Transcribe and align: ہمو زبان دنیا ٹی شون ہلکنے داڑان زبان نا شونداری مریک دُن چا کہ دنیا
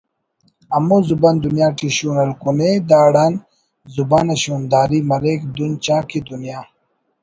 ہمو 0.75 0.97
زبان 1.09 1.35
دنیا 1.45 1.67
ٹی 1.77 1.87
شون 1.95 2.15
ہلکنے 2.21 2.69
داڑان 2.89 3.33
زبان 3.95 4.25
نا 4.27 4.35
شونداری 4.43 4.99
مریک 5.09 5.41
دُن 5.55 5.71
چا 5.83 5.97
کہ 6.09 6.19
دنیا 6.29 6.59